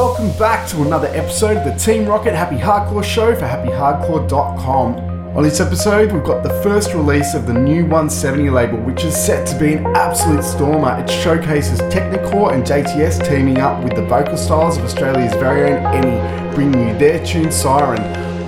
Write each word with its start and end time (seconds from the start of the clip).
welcome 0.00 0.32
back 0.38 0.66
to 0.66 0.80
another 0.80 1.08
episode 1.08 1.58
of 1.58 1.64
the 1.64 1.74
Team 1.74 2.06
Rocket 2.06 2.34
Happy 2.34 2.56
Hardcore 2.56 3.04
Show 3.04 3.34
for 3.34 3.42
happyhardcore.com. 3.42 5.36
On 5.36 5.42
this 5.42 5.60
episode, 5.60 6.10
we've 6.10 6.24
got 6.24 6.42
the 6.42 6.62
first 6.62 6.94
release 6.94 7.34
of 7.34 7.46
the 7.46 7.52
new 7.52 7.82
170 7.82 8.48
label, 8.48 8.78
which 8.78 9.04
is 9.04 9.14
set 9.14 9.46
to 9.48 9.58
be 9.58 9.74
an 9.74 9.84
absolute 9.94 10.42
stormer. 10.42 10.98
It 11.00 11.10
showcases 11.10 11.80
Technikore 11.92 12.54
and 12.54 12.64
JTS 12.64 13.28
teaming 13.28 13.58
up 13.58 13.84
with 13.84 13.94
the 13.94 14.06
vocal 14.06 14.38
styles 14.38 14.78
of 14.78 14.84
Australia's 14.84 15.34
very 15.34 15.70
own 15.70 15.82
Emi, 15.92 16.54
bringing 16.54 16.88
you 16.88 16.96
their 16.96 17.22
tune 17.22 17.52
Siren. 17.52 18.00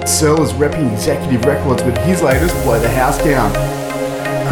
S3RL 0.04 0.40
is 0.40 0.52
repping 0.52 0.90
Executive 0.90 1.44
Records 1.44 1.82
with 1.82 1.98
his 1.98 2.22
latest 2.22 2.54
Blow 2.64 2.80
the 2.80 2.88
House 2.88 3.22
Down. 3.22 3.81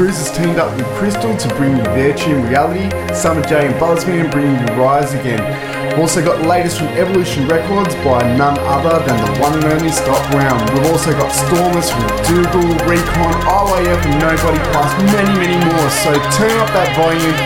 Cruze 0.00 0.16
has 0.16 0.32
teamed 0.32 0.56
up 0.56 0.74
with 0.78 0.86
Krystal 0.96 1.38
to 1.38 1.48
bring 1.56 1.76
you 1.76 1.82
their 1.92 2.16
tune 2.16 2.48
Reality, 2.48 2.88
Summa 3.12 3.42
Jae 3.42 3.68
and 3.68 3.74
Buzzman 3.74 4.32
bringing 4.32 4.56
you 4.56 4.72
Rise 4.80 5.12
Again. 5.12 5.44
We've 5.90 5.98
also 5.98 6.24
got 6.24 6.40
the 6.40 6.48
latest 6.48 6.78
from 6.78 6.88
Evolution 6.96 7.46
Records 7.46 7.95
by 7.96 8.24
none 8.34 8.56
other 8.60 8.96
than 9.05 9.20
the 9.20 9.41
one 9.42 9.52
and 9.52 9.64
only 9.66 9.92
Scott 9.92 10.24
Brown. 10.32 10.56
We've 10.72 10.91
also 10.91 11.12
got 11.12 11.28
Stormers 11.28 11.91
from 11.92 12.08
Dougal, 12.24 12.64
Re-Con, 12.88 13.34
IYF 13.44 14.00
and 14.08 14.16
Nobody 14.24 14.58
plus 14.72 14.91
many, 15.12 15.36
many 15.36 15.60
more. 15.68 15.91
So 16.00 16.16
turn 16.32 16.56
up 16.64 16.72
that 16.72 16.96
volume. 16.96 17.36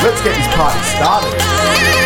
Let's 0.00 0.24
get 0.24 0.32
this 0.32 0.48
party 0.56 0.80
started. 0.96 1.97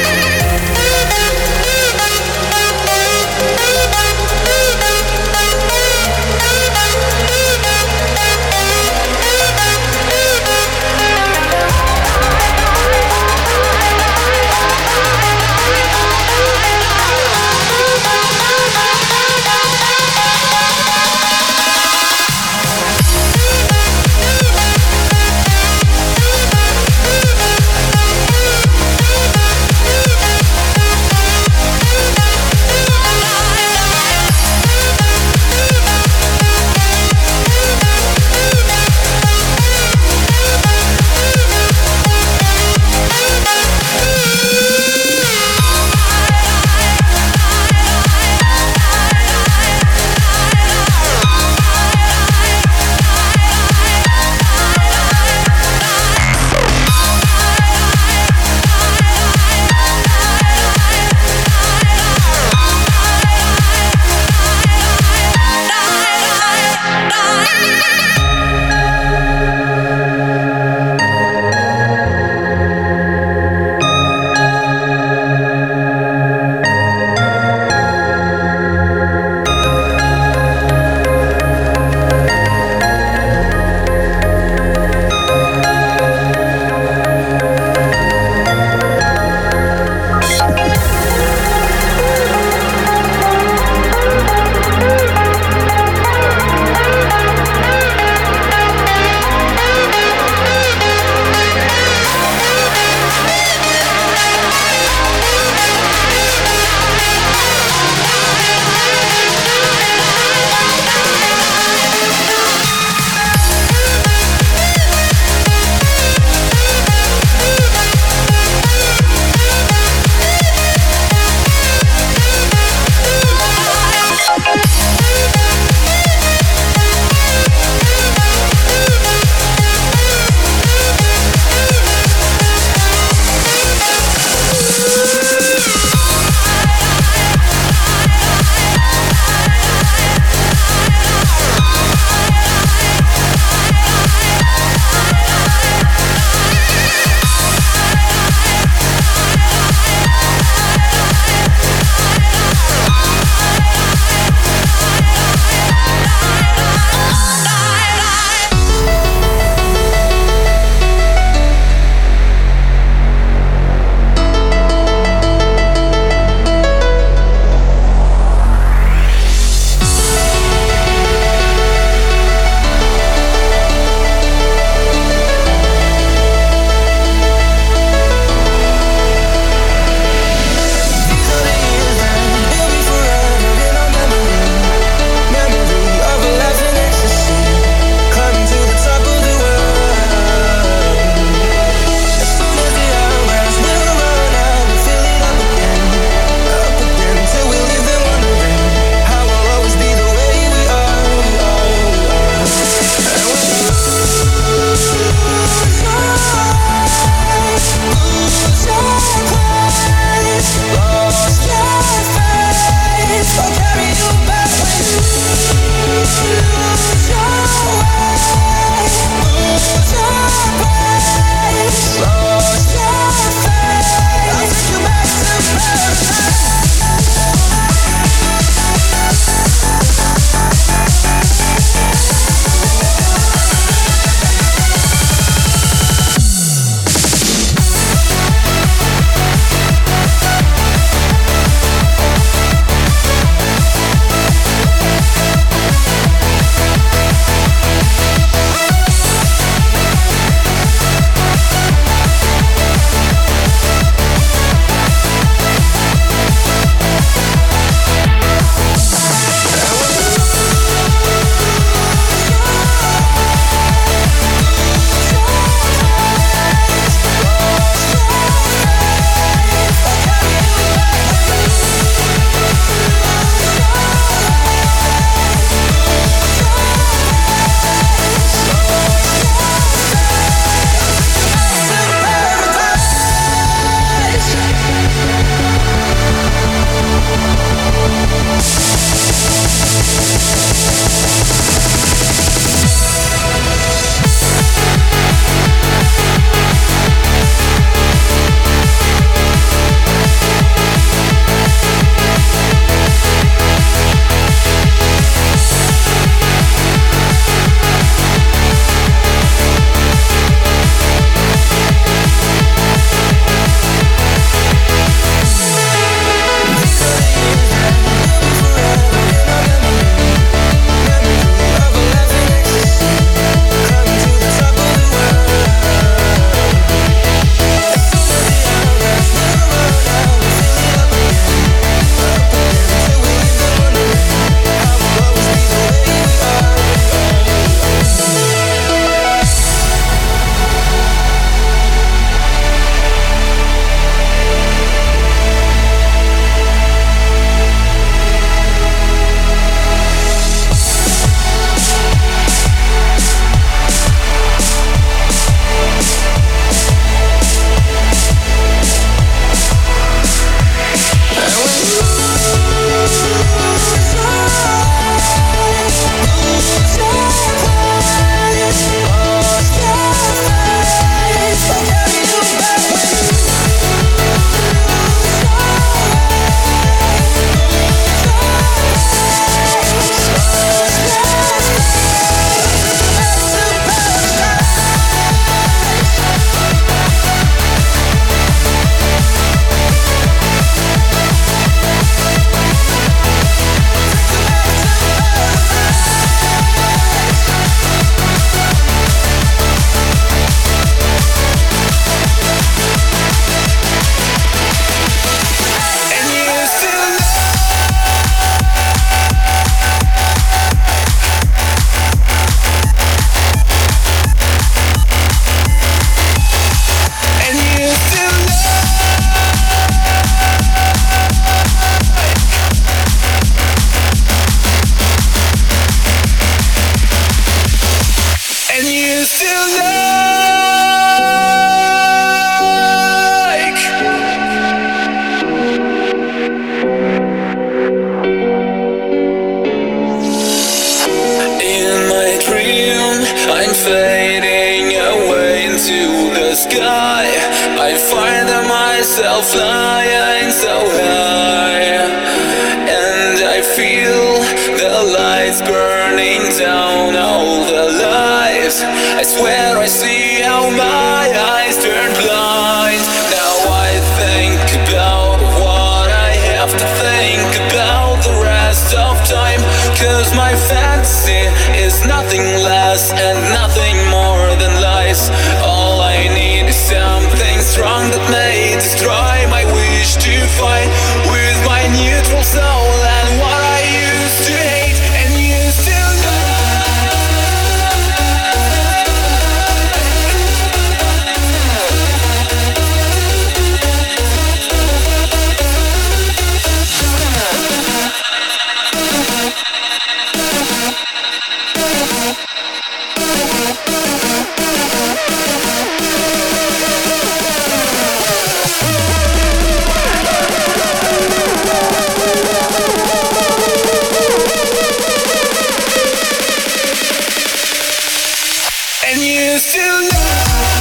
and 518.92 519.00
you 519.00 519.38
still 519.38 519.88
love. 519.88 520.51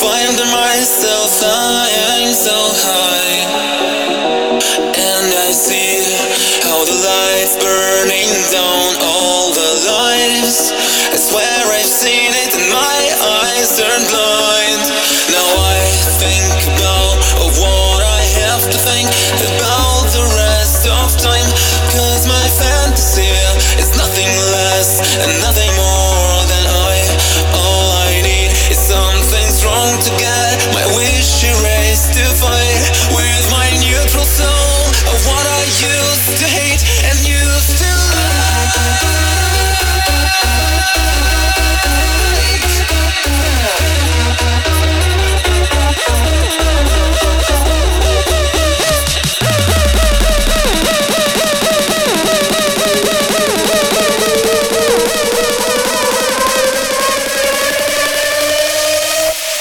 finding 0.00 0.48
myself 0.48 1.28
flying 1.36 2.32
so 2.32 2.56
high, 2.72 3.36
and 4.96 5.28
I 5.28 5.52
see 5.52 6.00
how 6.64 6.80
the 6.88 6.96
lights 7.04 7.60
burning 7.60 8.32
down 8.48 8.96
all 9.04 9.52
the 9.52 9.72
lines. 9.92 10.72
I 11.12 11.20
swear 11.20 11.60
I've 11.76 11.84
seen 11.84 12.32
it, 12.32 12.48
and 12.48 12.72
my 12.72 13.00
eyes 13.44 13.76
turn 13.76 14.00
blind. 14.08 14.84
Now 15.36 15.48
I 15.68 15.84
think 16.16 16.48
about 16.80 17.20
what 17.60 18.00
I 18.00 18.24
have 18.40 18.64
to 18.72 18.78
think 18.80 19.12
about 19.52 20.08
the 20.16 20.24
rest 20.32 20.88
of 20.88 21.12
my 22.24 22.46
fantasy 22.56 23.28
is 23.76 23.92
nothing 24.00 24.32
less 24.48 25.04
and 25.20 25.40
nothing. 25.44 25.69
of 34.38 35.26
what 35.26 35.46
I 35.46 35.64
used 35.64 36.38
to 36.38 36.46
hate 36.46 36.82
and 37.04 37.18
used 37.26 37.78
to 37.78 37.90
like. 38.14 38.70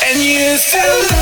And 0.05 0.21
used 0.21 0.71
to 0.71 1.18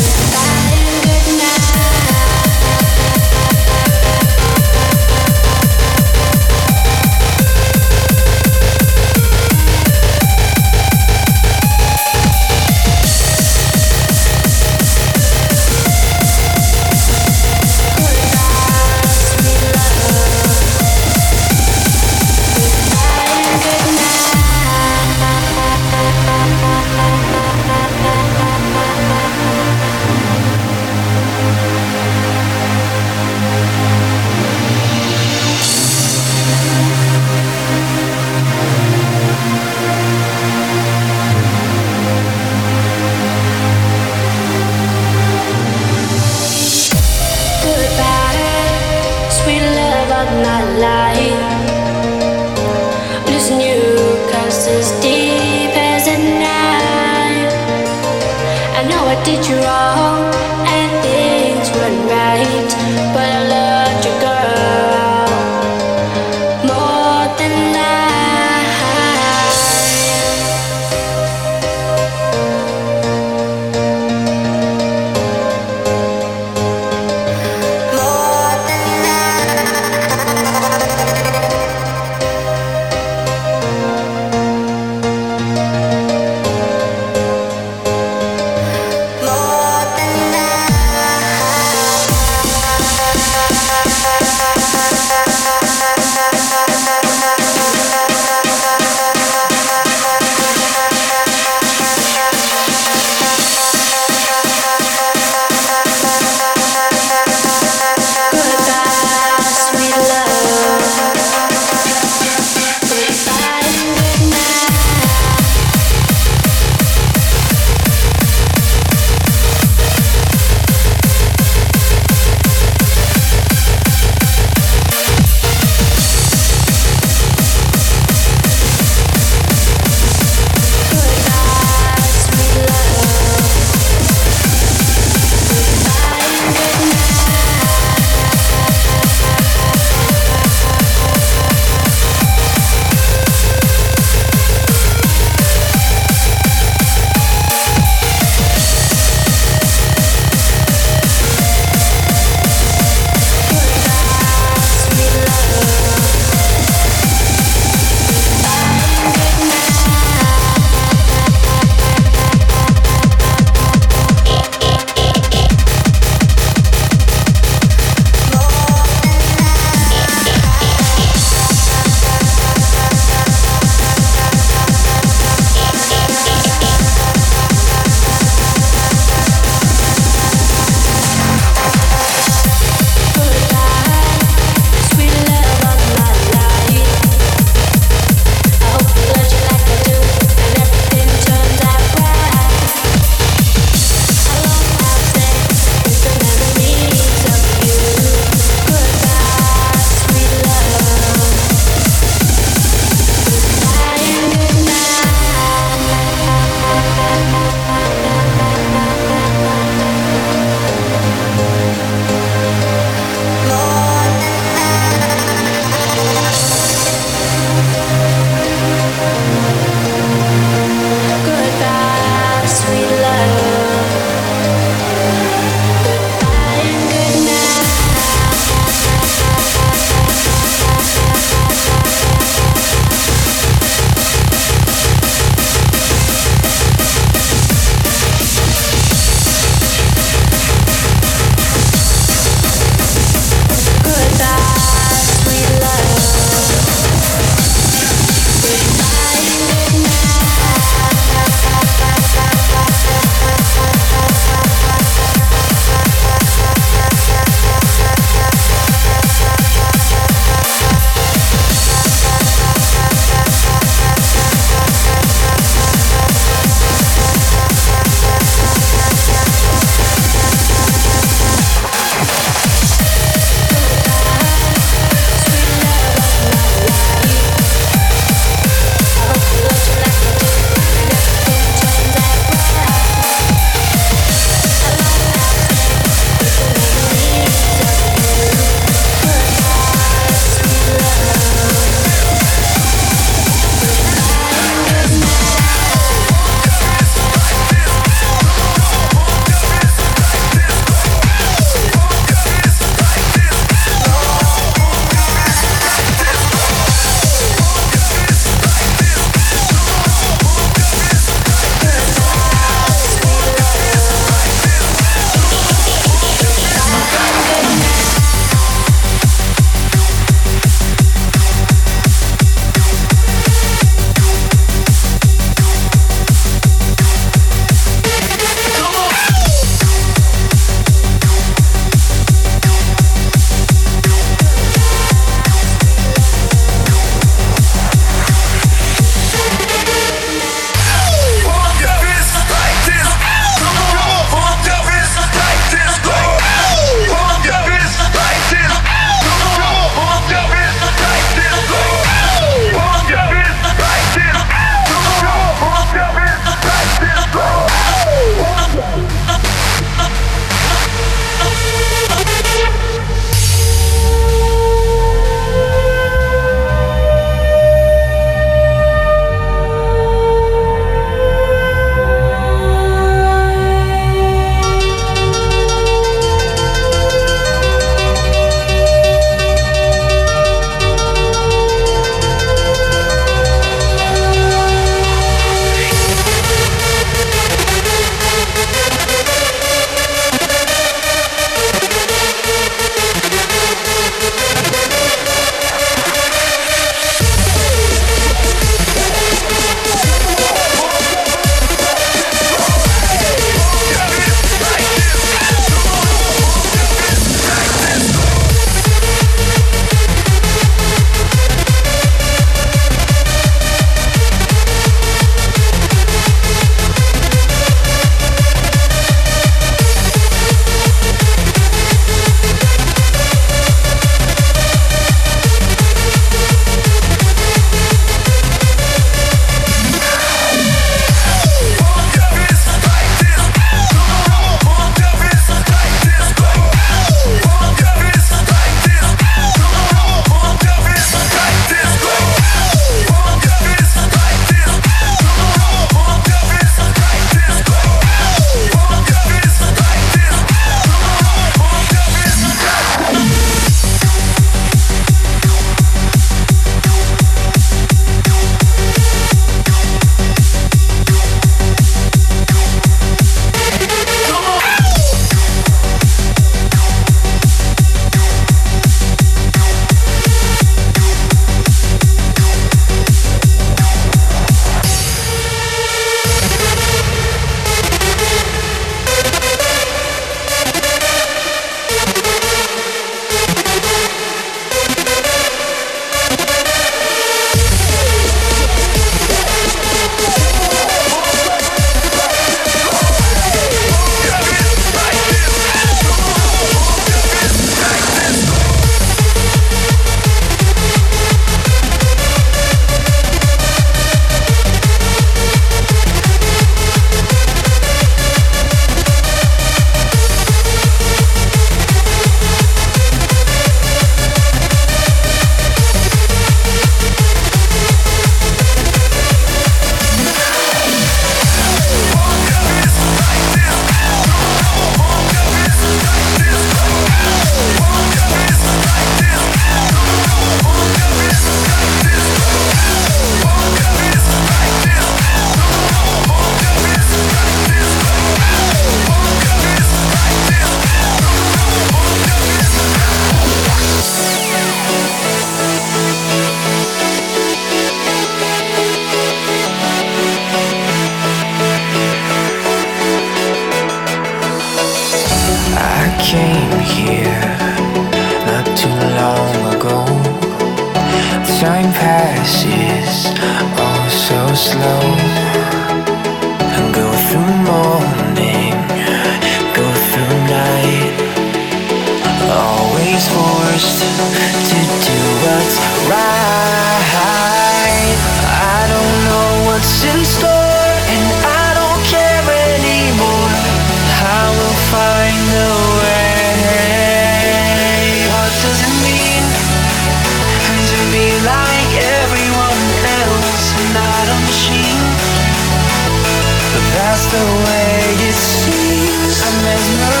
That's 596.73 597.05
the 597.11 597.25
way 597.45 598.09
it 598.09 598.15
seems. 598.15 599.21
I'm 599.21 599.43
mesmerized. 599.43 600.00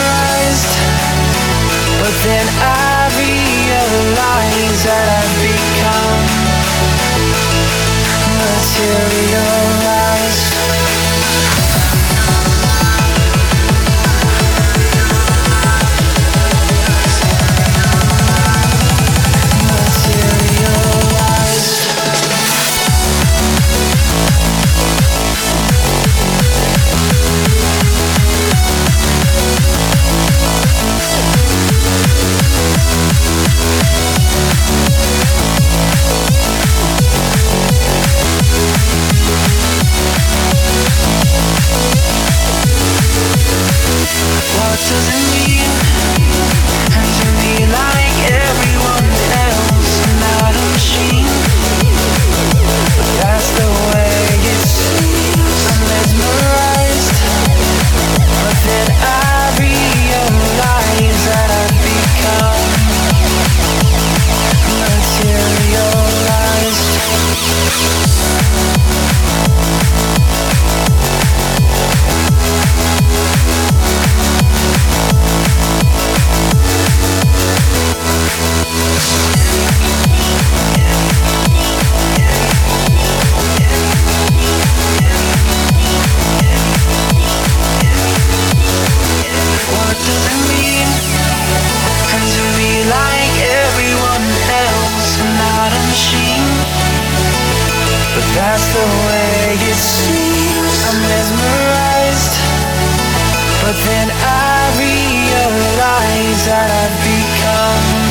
that 106.45 106.69
I've 106.71 106.97
become 107.05 108.01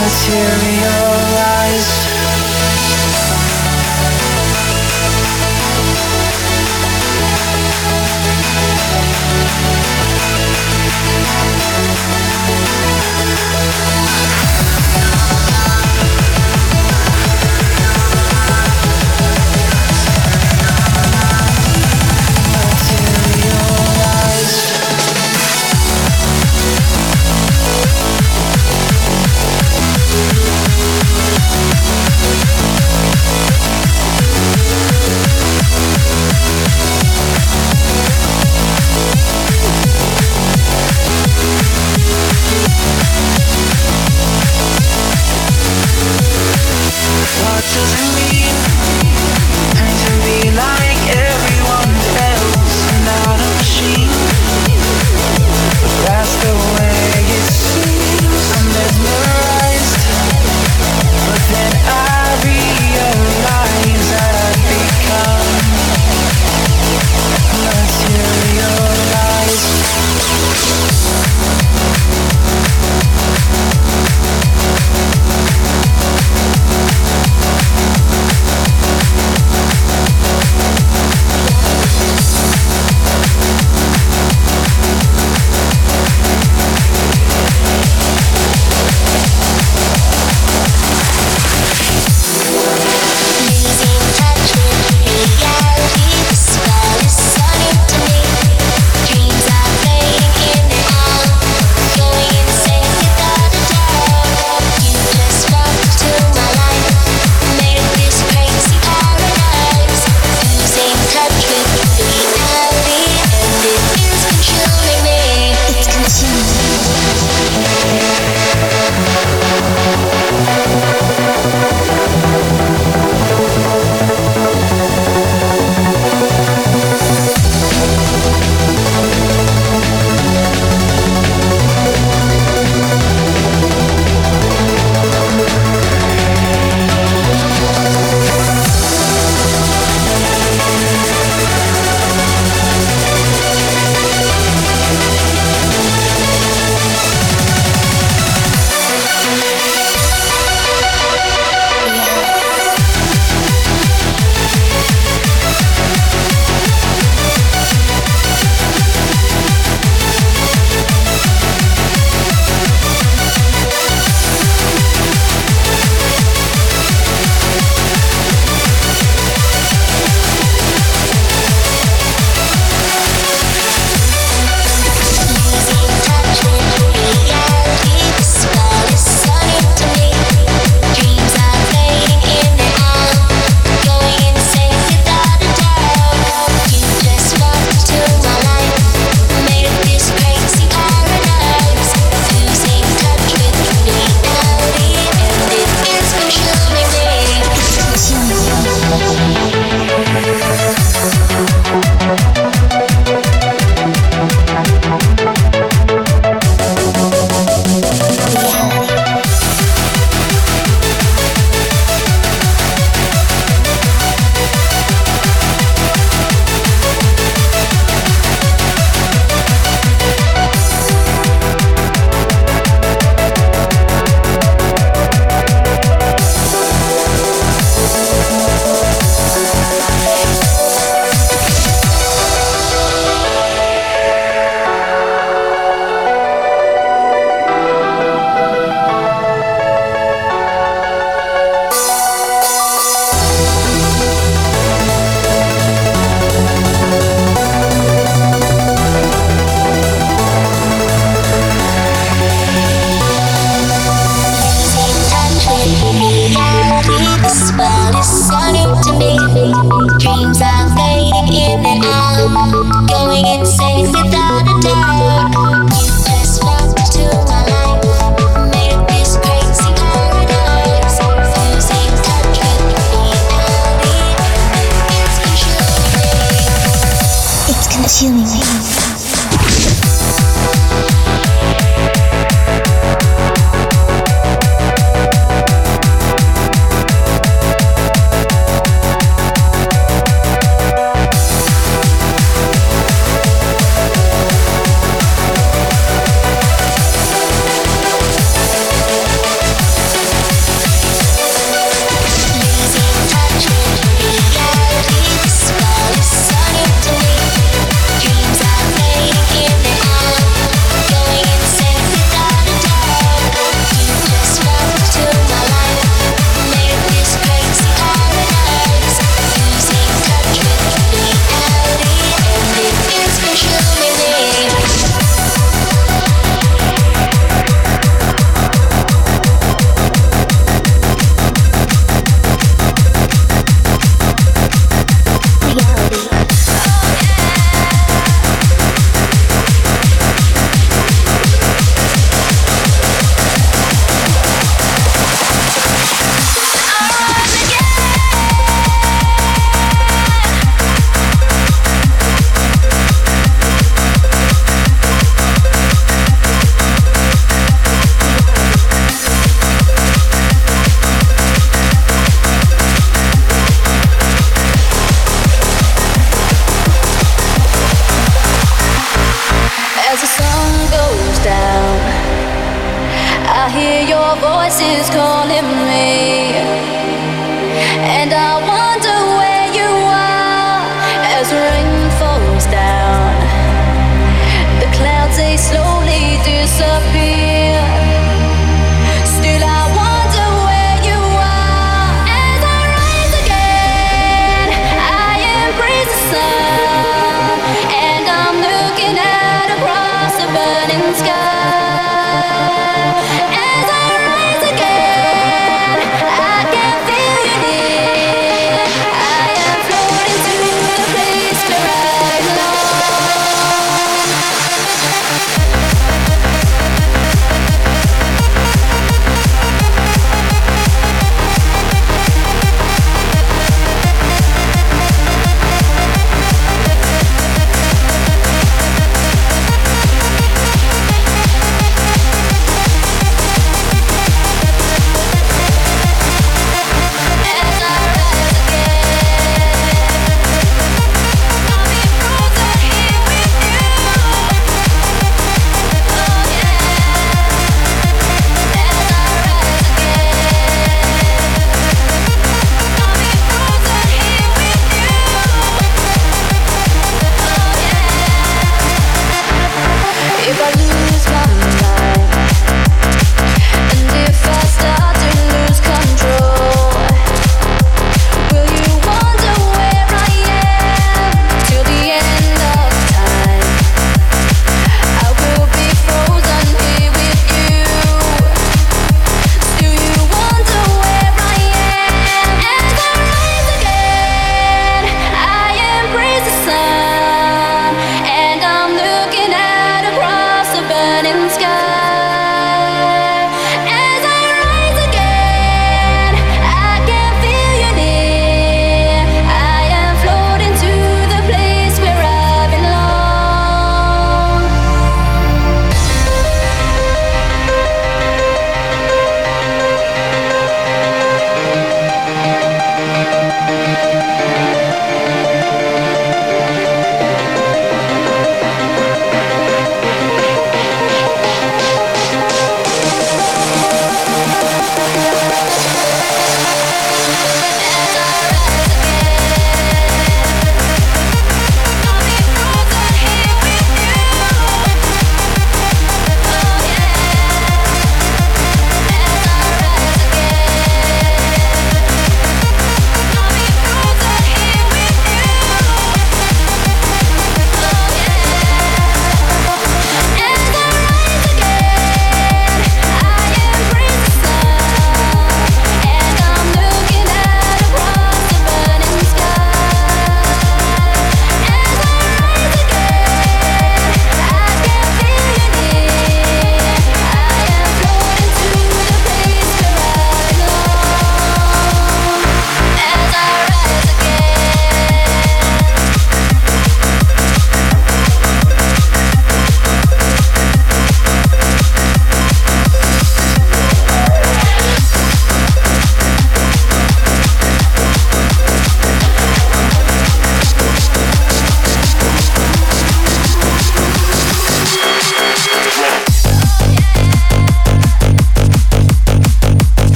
material. 0.00 1.51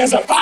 As 0.00 0.14
a 0.14 0.18
fire. 0.22 0.39